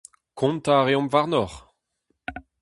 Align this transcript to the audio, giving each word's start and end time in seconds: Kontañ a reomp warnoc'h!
Kontañ 0.39 0.77
a 0.79 0.81
reomp 0.85 1.13
warnoc'h! 1.15 1.57